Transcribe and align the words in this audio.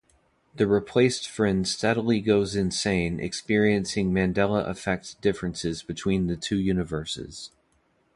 The 0.55 0.65
replaced 0.65 1.29
friend 1.29 1.67
steadily 1.67 2.21
goes 2.21 2.55
insane 2.55 3.19
experiencing 3.19 4.09
Mandela 4.11 4.67
effect 4.67 5.21
differences 5.21 5.83
between 5.83 6.25
the 6.25 6.35
two 6.35 6.57
universes. 6.57 7.51